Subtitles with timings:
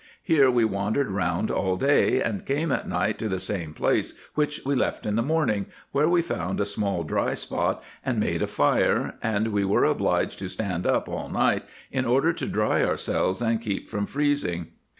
[0.23, 4.59] Here we wandered round all day, and came at night to the same place which
[4.65, 8.47] we left in the morning, where we found a small dry spot [and] made a
[8.47, 13.43] fire; and we were obliged to stand up all night in order to dry ourselves
[13.43, 14.69] and keep from freezing."